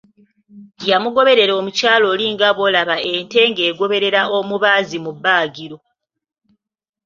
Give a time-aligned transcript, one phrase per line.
[0.89, 5.77] Yamugoberera omukyala oli nga bwolaba ente ng'egoberera omubaazi mu bbaagiro!